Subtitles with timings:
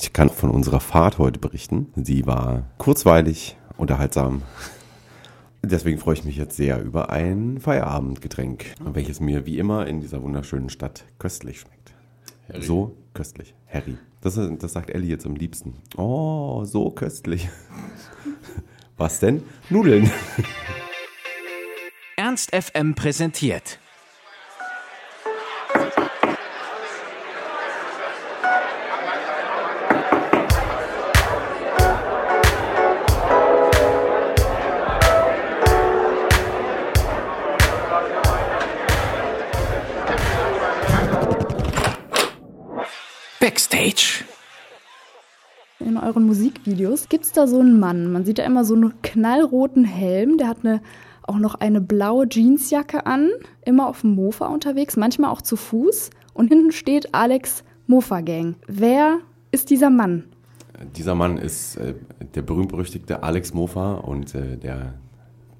[0.00, 1.88] Ich kann von unserer Fahrt heute berichten.
[1.96, 4.42] Sie war kurzweilig, unterhaltsam.
[5.64, 10.22] Deswegen freue ich mich jetzt sehr über ein Feierabendgetränk, welches mir wie immer in dieser
[10.22, 11.94] wunderschönen Stadt köstlich schmeckt.
[12.48, 12.62] Harry.
[12.62, 13.56] So köstlich.
[13.66, 13.98] Harry.
[14.20, 15.74] Das, das sagt Ellie jetzt am liebsten.
[15.96, 17.48] Oh, so köstlich.
[18.96, 19.42] Was denn?
[19.68, 20.08] Nudeln.
[22.16, 23.80] Ernst FM präsentiert.
[46.68, 48.12] Musikvideos gibt es da so einen Mann.
[48.12, 50.80] Man sieht da immer so einen knallroten Helm, der hat eine
[51.22, 53.28] auch noch eine blaue Jeansjacke an,
[53.66, 56.08] immer auf dem Mofa unterwegs, manchmal auch zu Fuß.
[56.32, 58.56] Und hinten steht Alex Mofa Gang.
[58.66, 59.18] Wer
[59.50, 60.24] ist dieser Mann?
[60.96, 61.94] Dieser Mann ist äh,
[62.34, 64.94] der berühmt-berüchtigte Alex Mofa und äh, der,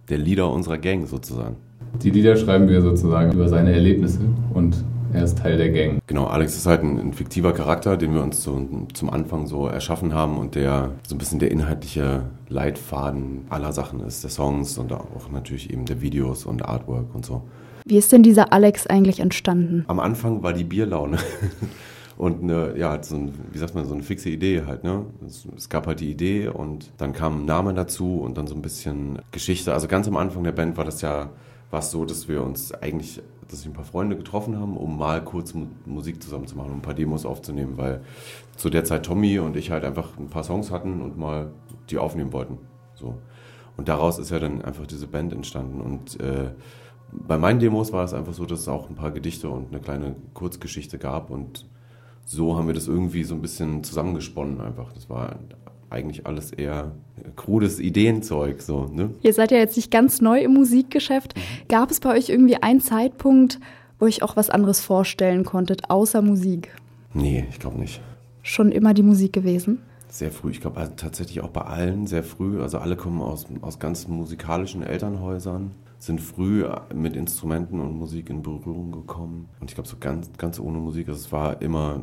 [0.09, 1.57] der Leader unserer Gang sozusagen.
[2.03, 4.21] Die Lieder schreiben wir sozusagen über seine Erlebnisse
[4.55, 6.01] und er ist Teil der Gang.
[6.07, 9.67] Genau, Alex ist halt ein, ein fiktiver Charakter, den wir uns so, zum Anfang so
[9.67, 14.79] erschaffen haben und der so ein bisschen der inhaltliche Leitfaden aller Sachen ist, der Songs
[14.79, 17.43] und auch natürlich eben der Videos und Artwork und so.
[17.85, 19.85] Wie ist denn dieser Alex eigentlich entstanden?
[19.89, 21.19] Am Anfang war die Bierlaune.
[22.19, 25.07] und eine, ja, so ein, wie sagt man, so eine fixe Idee halt, ne?
[25.27, 28.55] Es, es, gab halt die Idee und dann kam ein Name dazu und dann so
[28.55, 29.73] ein bisschen Geschichte.
[29.73, 31.31] Also ganz am Anfang der Band war das ja,
[31.71, 34.99] war es so, dass wir uns eigentlich dass sich ein paar Freunde getroffen haben, um
[34.99, 35.55] mal kurz
[35.87, 38.03] Musik zusammen zu machen, um ein paar Demos aufzunehmen, weil
[38.57, 41.51] zu der Zeit Tommy und ich halt einfach ein paar Songs hatten und mal
[41.91, 42.59] die aufnehmen wollten.
[42.95, 43.15] So.
[43.77, 45.81] Und daraus ist ja dann einfach diese Band entstanden.
[45.81, 46.51] Und äh,
[47.13, 49.81] bei meinen Demos war es einfach so, dass es auch ein paar Gedichte und eine
[49.81, 51.67] kleine Kurzgeschichte gab und
[52.25, 54.93] so haben wir das irgendwie so ein bisschen zusammengesponnen einfach.
[54.93, 55.37] Das war
[55.91, 56.93] eigentlich alles eher
[57.37, 58.63] krudes Ideenzeug.
[58.63, 59.11] So, ne?
[59.23, 61.37] Ihr seid ja jetzt nicht ganz neu im Musikgeschäft.
[61.37, 61.41] Mhm.
[61.69, 63.59] Gab es bei euch irgendwie einen Zeitpunkt,
[63.99, 66.75] wo ich auch was anderes vorstellen konntet, außer Musik?
[67.15, 68.01] Nee, ich glaube nicht.
[68.43, 69.81] Schon immer die Musik gewesen?
[70.09, 70.51] Sehr früh.
[70.51, 72.63] Ich glaube also tatsächlich auch bei allen sehr früh.
[72.63, 78.43] Also alle kommen aus, aus ganz musikalischen Elternhäusern, sind früh mit Instrumenten und Musik in
[78.43, 79.49] Berührung gekommen.
[79.61, 82.01] Und ich glaube, so ganz, ganz ohne Musik, also es war immer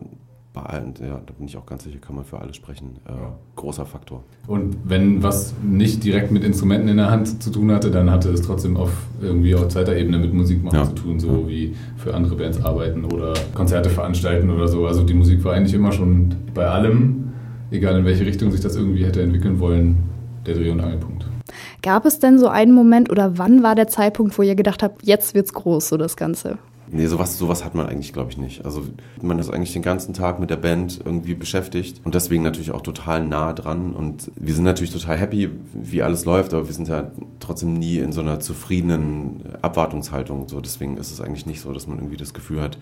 [0.55, 3.11] bei allen, ja, da bin ich auch ganz sicher, kann man für alle sprechen, äh,
[3.55, 4.23] großer Faktor.
[4.47, 8.29] Und wenn was nicht direkt mit Instrumenten in der Hand zu tun hatte, dann hatte
[8.29, 10.85] es trotzdem auf irgendwie auf zweiter Ebene mit Musik machen ja.
[10.85, 11.47] zu tun, so ja.
[11.47, 14.87] wie für andere Bands arbeiten oder Konzerte veranstalten oder so.
[14.87, 17.33] Also die Musik war eigentlich immer schon bei allem,
[17.69, 19.97] egal in welche Richtung sich das irgendwie hätte entwickeln wollen,
[20.45, 21.25] der Dreh- und Angelpunkt.
[21.81, 25.05] Gab es denn so einen Moment oder wann war der Zeitpunkt, wo ihr gedacht habt,
[25.05, 26.57] jetzt wird's groß, so das Ganze?
[26.95, 28.63] Nee, sowas, sowas hat man eigentlich, glaube ich, nicht.
[28.63, 28.85] Also
[29.21, 32.81] man ist eigentlich den ganzen Tag mit der Band irgendwie beschäftigt und deswegen natürlich auch
[32.81, 33.91] total nah dran.
[33.91, 37.11] Und wir sind natürlich total happy, wie alles läuft, aber wir sind ja
[37.41, 40.47] trotzdem nie in so einer zufriedenen Abwartungshaltung.
[40.47, 42.77] So, deswegen ist es eigentlich nicht so, dass man irgendwie das Gefühl hat,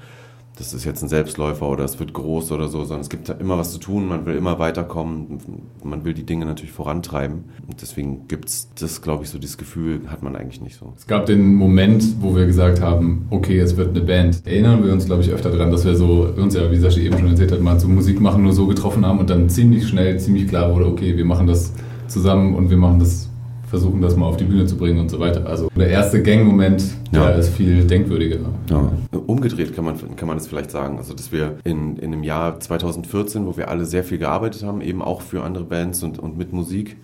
[0.58, 3.58] das ist jetzt ein Selbstläufer oder es wird groß oder so, sondern es gibt immer
[3.58, 5.40] was zu tun, man will immer weiterkommen,
[5.84, 7.46] man will die Dinge natürlich vorantreiben.
[7.68, 10.94] Und deswegen gibt es das, glaube ich, so dieses Gefühl hat man eigentlich nicht so.
[10.96, 14.46] Es gab den Moment, wo wir gesagt haben, okay, es wird eine Band.
[14.46, 17.18] Erinnern wir uns, glaube ich, öfter daran, dass wir so uns ja, wie Sascha eben
[17.18, 20.20] schon erzählt hat, mal zum Musik machen nur so getroffen haben und dann ziemlich schnell,
[20.20, 21.74] ziemlich klar wurde, okay, wir machen das
[22.08, 23.30] zusammen und wir machen das
[23.74, 25.48] versuchen, das mal auf die Bühne zu bringen und so weiter.
[25.48, 27.26] Also der erste Gang-Moment, ja.
[27.26, 28.38] der ist viel denkwürdiger.
[28.70, 28.92] Ja.
[29.26, 31.00] Umgedreht kann man, kann man das vielleicht sagen.
[31.00, 34.82] Also, dass wir in, in dem Jahr 2014, wo wir alle sehr viel gearbeitet haben,
[34.82, 36.98] eben auch für andere Bands und, und mit Musik,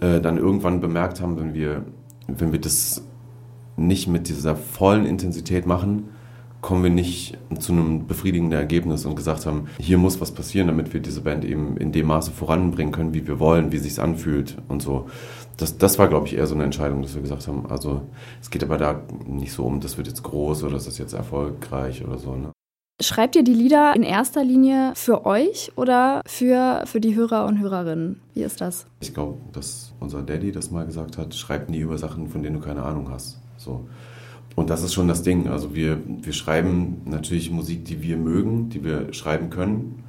[0.00, 1.84] äh, dann irgendwann bemerkt haben, wenn wir,
[2.28, 3.04] wenn wir das
[3.76, 6.04] nicht mit dieser vollen Intensität machen,
[6.66, 10.92] kommen wir nicht zu einem befriedigenden Ergebnis und gesagt haben, hier muss was passieren, damit
[10.92, 14.00] wir diese Band eben in dem Maße voranbringen können, wie wir wollen, wie es sich
[14.00, 15.06] anfühlt und so
[15.56, 18.02] das, das war, glaube ich, eher so eine Entscheidung, dass wir gesagt haben, also
[18.40, 21.14] es geht aber da nicht so um, das wird jetzt groß oder das ist jetzt
[21.14, 22.34] erfolgreich oder so.
[22.34, 22.52] Ne?
[23.00, 27.58] Schreibt ihr die Lieder in erster Linie für euch oder für, für die Hörer und
[27.58, 28.20] Hörerinnen?
[28.34, 28.86] Wie ist das?
[29.00, 32.60] Ich glaube, dass unser Daddy das mal gesagt hat, schreibt nie über Sachen, von denen
[32.60, 33.38] du keine Ahnung hast.
[33.56, 33.86] So.
[34.56, 35.48] Und das ist schon das Ding.
[35.48, 40.02] Also wir, wir schreiben natürlich Musik, die wir mögen, die wir schreiben können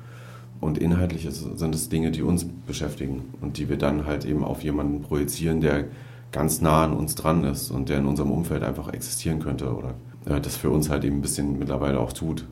[0.60, 4.64] und inhaltlich sind es Dinge, die uns beschäftigen und die wir dann halt eben auf
[4.64, 5.86] jemanden projizieren, der
[6.32, 9.94] ganz nah an uns dran ist und der in unserem Umfeld einfach existieren könnte oder
[10.26, 12.46] äh, das für uns halt eben ein bisschen mittlerweile auch tut.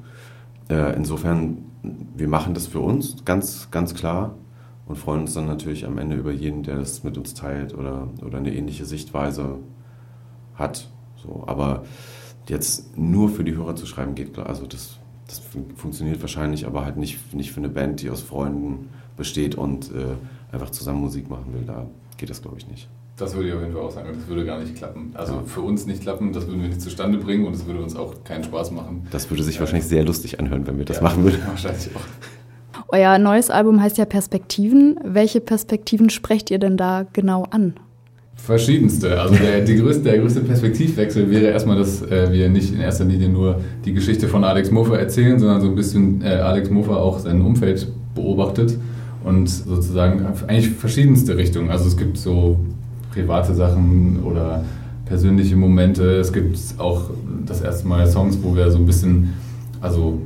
[0.70, 4.36] Äh, insofern, wir machen das für uns ganz, ganz klar
[4.86, 8.08] und freuen uns dann natürlich am Ende über jeden, der das mit uns teilt oder,
[8.24, 9.58] oder eine ähnliche Sichtweise
[10.54, 10.90] hat.
[11.26, 11.86] So, aber
[12.48, 14.48] jetzt nur für die Hörer zu schreiben geht klar.
[14.48, 15.42] Also das das
[15.76, 20.54] funktioniert wahrscheinlich, aber halt nicht, nicht für eine Band, die aus Freunden besteht und äh,
[20.54, 21.88] einfach zusammen Musik machen will, da
[22.18, 22.88] geht das, glaube ich, nicht.
[23.18, 24.10] Das würde ich auf jeden Fall auch sagen.
[24.14, 25.12] Das würde gar nicht klappen.
[25.14, 27.96] Also für uns nicht klappen, das würden wir nicht zustande bringen und es würde uns
[27.96, 29.08] auch keinen Spaß machen.
[29.10, 31.40] Das würde sich äh, wahrscheinlich sehr lustig anhören, wenn wir das ja, machen würden.
[31.48, 32.84] Wahrscheinlich auch.
[32.90, 35.00] Euer neues Album heißt ja Perspektiven.
[35.04, 37.76] Welche Perspektiven sprecht ihr denn da genau an?
[38.36, 39.20] Verschiedenste.
[39.20, 43.30] Also der, größte, der größte Perspektivwechsel wäre erstmal, dass äh, wir nicht in erster Linie
[43.30, 47.20] nur die Geschichte von Alex Mofer erzählen, sondern so ein bisschen äh, Alex Mofer auch
[47.20, 48.78] sein Umfeld beobachtet
[49.24, 51.72] und sozusagen eigentlich verschiedenste Richtungen.
[51.72, 52.60] Also es gibt so
[53.12, 54.64] private Sachen oder
[55.06, 56.04] persönliche Momente.
[56.18, 57.10] Es gibt auch
[57.46, 59.34] das erste Mal Songs, wo wir so ein bisschen,
[59.82, 60.22] also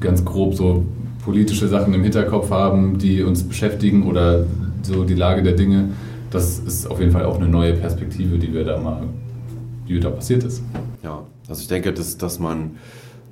[0.00, 0.84] ganz grob so
[1.24, 4.44] politische Sachen im Hinterkopf haben, die uns beschäftigen oder
[4.82, 5.90] so die Lage der Dinge.
[6.34, 9.04] Das ist auf jeden Fall auch eine neue Perspektive, die wir da mal,
[9.86, 10.64] die da passiert ist.
[11.00, 12.72] Ja, also ich denke, dass, dass man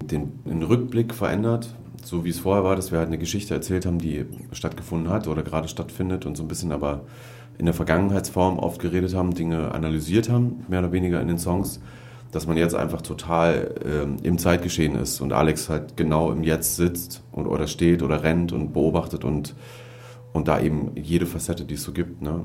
[0.04, 3.86] den, den Rückblick verändert, so wie es vorher war, dass wir halt eine Geschichte erzählt
[3.86, 7.00] haben, die stattgefunden hat oder gerade stattfindet und so ein bisschen aber
[7.58, 11.80] in der Vergangenheitsform oft geredet haben, Dinge analysiert haben, mehr oder weniger in den Songs,
[12.30, 16.76] dass man jetzt einfach total ähm, im Zeitgeschehen ist und Alex halt genau im Jetzt
[16.76, 19.56] sitzt und oder steht oder rennt und beobachtet und,
[20.32, 22.44] und da eben jede Facette, die es so gibt, ne,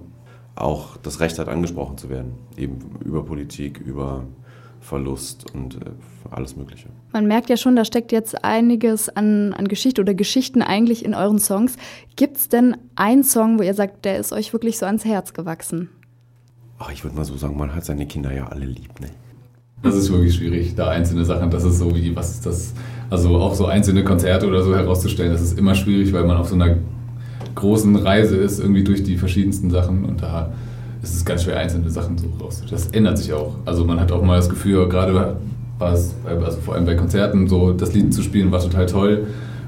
[0.62, 2.34] auch das Recht hat, angesprochen zu werden.
[2.58, 4.24] Eben über Politik, über
[4.80, 5.80] Verlust und äh,
[6.32, 6.88] alles Mögliche.
[7.12, 11.14] Man merkt ja schon, da steckt jetzt einiges an, an Geschichte oder Geschichten eigentlich in
[11.14, 11.76] euren Songs.
[12.16, 15.34] Gibt es denn einen Song, wo ihr sagt, der ist euch wirklich so ans Herz
[15.34, 15.90] gewachsen?
[16.80, 19.08] Ach, ich würde mal so sagen, man hat seine Kinder ja alle lieb, ne?
[19.84, 22.74] Das ist wirklich schwierig, da einzelne Sachen, das ist so wie, was ist das,
[23.12, 26.50] also auch so einzelne Konzerte oder so herauszustellen, das ist immer schwierig, weil man auf
[26.50, 26.78] so einer
[27.58, 30.52] großen Reise ist, irgendwie durch die verschiedensten Sachen und da
[31.02, 32.64] es ist ganz schwer, einzelne Sachen so raus.
[32.70, 33.56] Das ändert sich auch.
[33.66, 35.38] Also man hat auch mal das Gefühl, gerade
[35.78, 39.28] war es, also vor allem bei Konzerten, so das Lied zu spielen war total toll.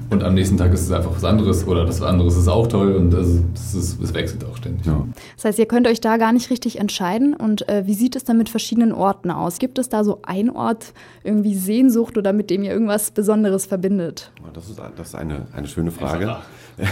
[0.09, 2.95] Und am nächsten Tag ist es einfach was anderes oder das anderes ist auch toll
[2.95, 4.88] und also das, ist, das wechselt auch ständig.
[4.88, 5.06] Ja.
[5.35, 7.35] Das heißt, ihr könnt euch da gar nicht richtig entscheiden.
[7.35, 9.59] Und äh, wie sieht es dann mit verschiedenen Orten aus?
[9.59, 10.94] Gibt es da so ein Ort,
[11.24, 14.31] irgendwie Sehnsucht oder mit dem ihr irgendwas Besonderes verbindet?
[14.51, 16.38] Das ist, das ist eine, eine schöne Frage.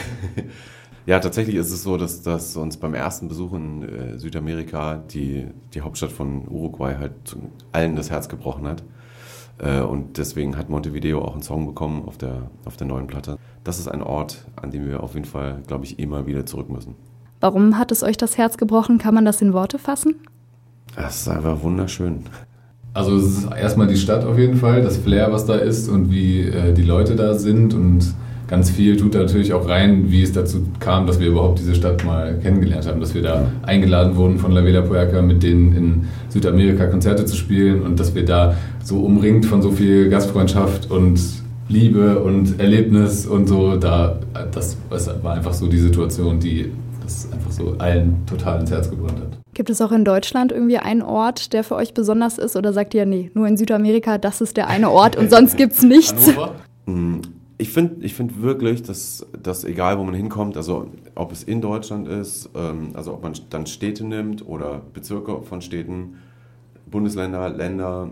[1.08, 5.48] Ja, tatsächlich ist es so, dass, dass uns beim ersten Besuch in äh, Südamerika die,
[5.74, 7.14] die Hauptstadt von Uruguay halt
[7.72, 8.84] allen das Herz gebrochen hat.
[9.58, 13.38] Äh, und deswegen hat Montevideo auch einen Song bekommen auf der, auf der neuen Platte.
[13.64, 16.70] Das ist ein Ort, an dem wir auf jeden Fall, glaube ich, immer wieder zurück
[16.70, 16.96] müssen.
[17.40, 18.98] Warum hat es euch das Herz gebrochen?
[18.98, 20.16] Kann man das in Worte fassen?
[20.98, 22.26] Es ist einfach wunderschön.
[22.94, 26.12] Also es ist erstmal die Stadt auf jeden Fall, das Flair, was da ist und
[26.12, 28.14] wie äh, die Leute da sind und
[28.48, 31.76] ganz viel tut da natürlich auch rein, wie es dazu kam, dass wir überhaupt diese
[31.76, 35.76] Stadt mal kennengelernt haben, dass wir da eingeladen wurden von La Vela Puerca, mit denen
[35.76, 40.90] in Südamerika Konzerte zu spielen und dass wir da so umringt von so viel Gastfreundschaft
[40.90, 41.20] und
[41.70, 44.20] Liebe und Erlebnis und so, da,
[44.52, 46.72] das, das war einfach so die Situation, die
[47.04, 49.38] das einfach so allen total ins Herz gebrannt hat.
[49.54, 52.56] Gibt es auch in Deutschland irgendwie einen Ort, der für euch besonders ist?
[52.56, 55.74] Oder sagt ihr, nee, nur in Südamerika, das ist der eine Ort und sonst gibt
[55.74, 56.28] es nichts?
[56.28, 56.56] Hannover?
[57.60, 61.60] Ich finde ich find wirklich, dass, dass egal wo man hinkommt, also ob es in
[61.60, 66.18] Deutschland ist, ähm, also ob man dann Städte nimmt oder Bezirke von Städten,
[66.86, 68.10] Bundesländer, Länder,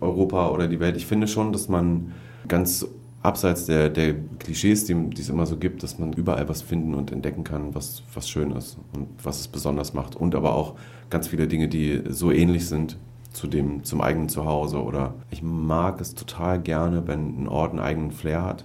[0.00, 2.12] Europa oder die Welt, ich finde schon, dass man
[2.46, 2.86] ganz
[3.22, 6.94] abseits der, der Klischees, die, die es immer so gibt, dass man überall was finden
[6.94, 10.14] und entdecken kann, was, was schön ist und was es besonders macht.
[10.14, 10.74] Und aber auch
[11.10, 12.98] ganz viele Dinge, die so ähnlich sind
[13.32, 14.80] zu dem, zum eigenen Zuhause.
[14.80, 18.64] Oder ich mag es total gerne, wenn ein Ort einen eigenen Flair hat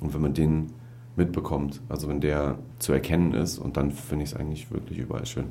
[0.00, 0.66] und wenn man den
[1.16, 5.26] mitbekommt, also wenn der zu erkennen ist, und dann finde ich es eigentlich wirklich überall
[5.26, 5.46] schön.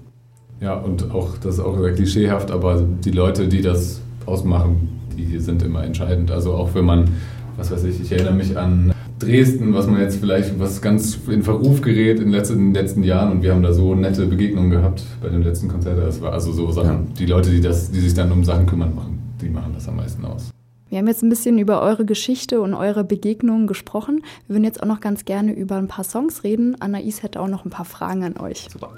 [0.60, 5.40] Ja, und auch, das ist auch sehr klischeehaft, aber die Leute, die das ausmachen, die
[5.40, 6.32] sind immer entscheidend.
[6.32, 7.10] Also auch wenn man,
[7.58, 11.44] was weiß ich, ich erinnere mich an Dresden, was man jetzt vielleicht, was ganz in
[11.44, 14.26] Verruf gerät in den letzten, in den letzten Jahren und wir haben da so nette
[14.26, 15.98] Begegnungen gehabt bei dem letzten Konzert.
[15.98, 17.14] Das war also so Sachen, ja.
[17.20, 19.96] die Leute, die, das, die sich dann um Sachen kümmern, machen, die machen das am
[19.96, 20.52] meisten aus.
[20.94, 24.24] Wir haben jetzt ein bisschen über eure Geschichte und eure Begegnungen gesprochen.
[24.46, 26.80] Wir würden jetzt auch noch ganz gerne über ein paar Songs reden.
[26.80, 28.68] Anais hätte auch noch ein paar Fragen an euch.
[28.72, 28.94] Super.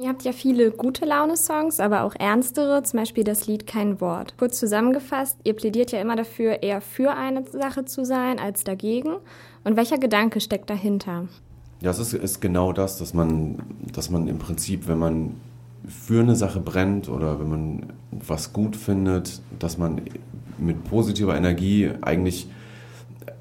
[0.00, 4.34] Ihr habt ja viele gute Laune-Songs, aber auch ernstere, zum Beispiel das Lied Kein Wort.
[4.38, 9.14] Kurz zusammengefasst, ihr plädiert ja immer dafür, eher für eine Sache zu sein als dagegen.
[9.62, 11.28] Und welcher Gedanke steckt dahinter?
[11.80, 15.36] Ja, es ist, ist genau das, dass man, dass man im Prinzip, wenn man
[15.86, 20.02] für eine Sache brennt oder wenn man was gut findet, dass man
[20.60, 22.48] mit positiver Energie eigentlich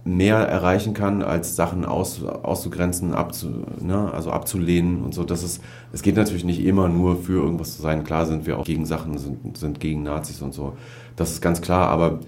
[0.05, 5.23] mehr erreichen kann, als Sachen aus, auszugrenzen, abzu, ne, also abzulehnen und so.
[5.23, 5.61] Das ist,
[5.93, 8.03] es geht natürlich nicht immer nur für irgendwas zu sein.
[8.03, 10.73] Klar sind wir auch gegen Sachen, sind, sind gegen Nazis und so.
[11.15, 12.19] Das ist ganz klar, aber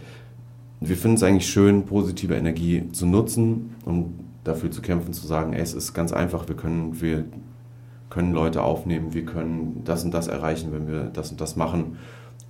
[0.79, 5.53] wir finden es eigentlich schön, positive Energie zu nutzen und dafür zu kämpfen, zu sagen,
[5.53, 7.25] ey, es ist ganz einfach, wir können, wir
[8.09, 11.97] können Leute aufnehmen, wir können das und das erreichen, wenn wir das und das machen.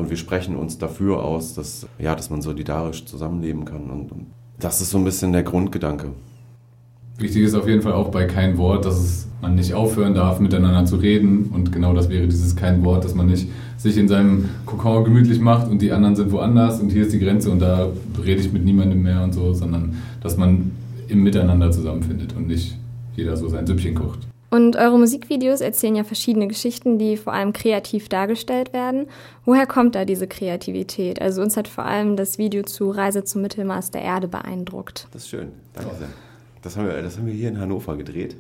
[0.01, 3.89] Und wir sprechen uns dafür aus, dass, ja, dass man solidarisch zusammenleben kann.
[3.89, 4.25] Und, und
[4.60, 6.08] das ist so ein bisschen der Grundgedanke.
[7.20, 10.86] Wichtig ist auf jeden Fall auch bei kein Wort, dass man nicht aufhören darf, miteinander
[10.86, 11.51] zu reden.
[11.53, 15.39] Und genau das wäre dieses kein Wort, dass man nicht sich in seinem Kokon gemütlich
[15.39, 17.89] macht und die anderen sind woanders und hier ist die Grenze und da
[18.24, 20.72] rede ich mit niemandem mehr und so, sondern dass man
[21.08, 22.77] im Miteinander zusammenfindet und nicht
[23.15, 24.30] jeder so sein Süppchen kocht.
[24.51, 29.08] Und eure Musikvideos erzählen ja verschiedene Geschichten, die vor allem kreativ dargestellt werden.
[29.46, 31.22] Woher kommt da diese Kreativität?
[31.22, 35.08] Also uns hat vor allem das Video zu Reise zum Mittelmaß der Erde beeindruckt.
[35.13, 35.53] Das ist schön.
[35.74, 36.10] Danke sehr.
[36.62, 38.36] Das haben wir, das haben wir hier in Hannover gedreht.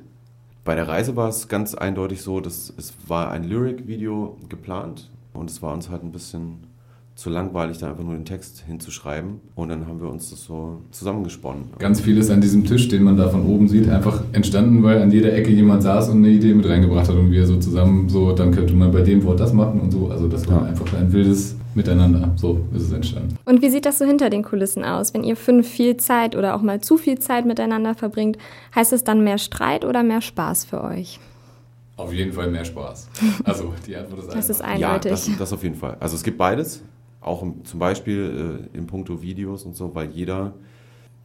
[0.65, 5.49] Bei der Reise war es ganz eindeutig so, dass es war ein Lyric-Video geplant und
[5.49, 6.67] es war uns halt ein bisschen
[7.15, 9.41] zu langweilig, da einfach nur den Text hinzuschreiben.
[9.55, 11.65] Und dann haben wir uns das so zusammengesponnen.
[11.77, 15.11] Ganz vieles an diesem Tisch, den man da von oben sieht, einfach entstanden, weil an
[15.11, 18.31] jeder Ecke jemand saß und eine Idee mit reingebracht hat und wir so zusammen so,
[18.31, 20.09] dann könnte man bei dem Wort das machen und so.
[20.09, 20.69] Also das war ja.
[20.69, 22.31] einfach ein wildes Miteinander.
[22.35, 23.37] So ist es entstanden.
[23.45, 25.13] Und wie sieht das so hinter den Kulissen aus?
[25.13, 28.37] Wenn ihr fünf viel Zeit oder auch mal zu viel Zeit miteinander verbringt,
[28.75, 31.19] heißt es dann mehr Streit oder mehr Spaß für euch?
[31.97, 33.09] Auf jeden Fall mehr Spaß.
[33.43, 35.11] Also die Antwort ist Das ist eindeutig.
[35.11, 35.97] Ja, das, das auf jeden Fall.
[35.99, 36.81] Also es gibt beides
[37.21, 40.53] auch zum Beispiel äh, in puncto Videos und so, weil jeder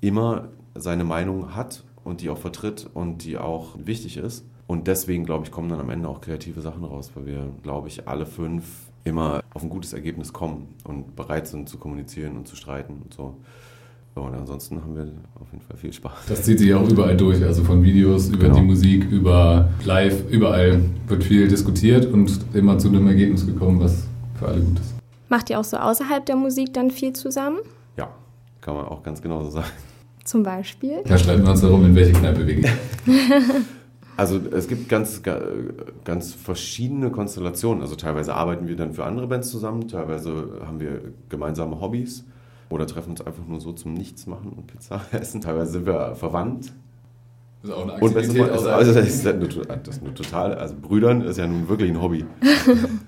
[0.01, 4.45] immer seine Meinung hat und die auch vertritt und die auch wichtig ist.
[4.67, 7.89] Und deswegen, glaube ich, kommen dann am Ende auch kreative Sachen raus, weil wir, glaube
[7.89, 8.65] ich, alle fünf
[9.05, 13.15] immer auf ein gutes Ergebnis kommen und bereit sind zu kommunizieren und zu streiten und
[13.15, 13.37] so.
[14.15, 16.27] Und ansonsten haben wir auf jeden Fall viel Spaß.
[16.27, 18.57] Das zieht sich auch überall durch, also von Videos über genau.
[18.57, 24.07] die Musik, über Live, überall wird viel diskutiert und immer zu einem Ergebnis gekommen, was
[24.39, 24.96] für alle gut ist.
[25.29, 27.59] Macht ihr auch so außerhalb der Musik dann viel zusammen?
[27.97, 28.11] Ja,
[28.61, 29.67] kann man auch ganz genauso sagen.
[30.25, 31.03] Zum Beispiel?
[31.05, 32.73] Da streiten wir uns darum, in welche Kneipe wir gehen.
[34.19, 35.23] Also es gibt ganz,
[36.05, 37.83] ganz verschiedene Konstellationen.
[37.83, 42.25] Also teilweise arbeiten wir dann für andere Bands zusammen, teilweise haben wir gemeinsame Hobbys
[42.71, 45.43] oder treffen uns einfach nur so zum Nichtsmachen und Pizza essen.
[45.43, 46.73] Teilweise sind wir verwandt.
[47.61, 48.41] Das ist auch eine Aktivität.
[48.41, 51.69] Und also, also das, ist eine, das ist eine total, also Brüdern ist ja nun
[51.69, 52.25] wirklich ein Hobby.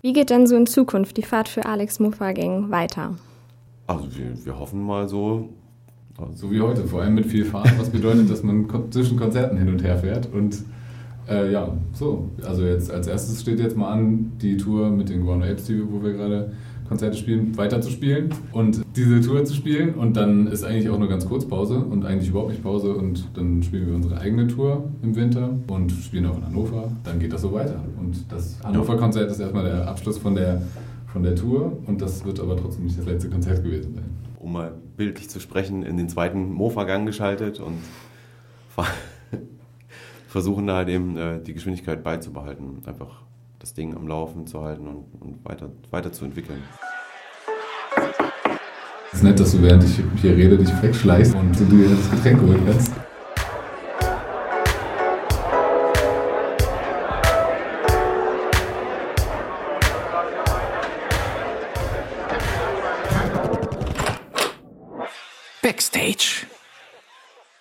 [0.00, 3.16] Wie geht denn so in Zukunft die Fahrt für Alex Mufageng weiter?
[3.86, 5.48] Also wir, wir hoffen mal so.
[6.34, 9.68] So wie heute, vor allem mit viel Fahren, was bedeutet, dass man zwischen Konzerten hin
[9.68, 10.32] und her fährt.
[10.32, 10.64] Und
[11.28, 12.28] äh, ja, so.
[12.44, 16.02] Also jetzt als erstes steht jetzt mal an die Tour mit den Guano Apes, wo
[16.02, 16.52] wir gerade
[16.88, 19.94] Konzerte spielen, weiter zu spielen und diese Tour zu spielen.
[19.94, 22.94] Und dann ist eigentlich auch nur ganz kurz Pause und eigentlich überhaupt nicht Pause.
[22.94, 26.90] Und dann spielen wir unsere eigene Tour im Winter und spielen auch in Hannover.
[27.04, 27.80] Dann geht das so weiter.
[27.98, 30.62] Und das Hannover-Konzert ist erstmal der Abschluss von der,
[31.12, 31.78] von der Tour.
[31.86, 34.04] Und das wird aber trotzdem nicht das letzte Konzert gewesen sein.
[34.38, 37.78] Um mal bildlich zu sprechen, in den zweiten Mofa-Gang geschaltet und
[40.28, 42.82] versuchen da halt eben äh, die Geschwindigkeit beizubehalten.
[42.86, 43.22] Einfach
[43.68, 46.62] das Ding am Laufen zu halten und, und weiter, weiterzuentwickeln.
[49.12, 52.10] Es ist nett, dass du während ich hier rede dich wegschleißt und du dir das
[52.10, 52.92] Getränk geholt hast.
[65.60, 66.46] Backstage